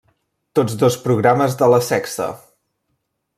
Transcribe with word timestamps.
Tots 0.59 0.77
dos 0.83 0.97
programes 1.03 1.59
de 1.61 1.69
La 1.75 1.81
Sexta. 1.89 2.31